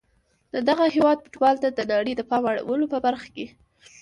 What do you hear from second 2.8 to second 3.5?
په برخه کې